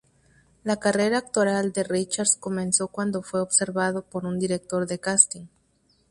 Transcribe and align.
La 0.63 0.77
carrera 0.77 1.19
actoral 1.19 1.73
de 1.73 1.83
Richards 1.83 2.35
comenzó 2.35 2.87
cuando 2.87 3.21
fue 3.21 3.39
observado 3.39 4.01
por 4.01 4.25
un 4.25 4.39
director 4.39 4.87
de 4.87 4.97
casting. 4.99 5.45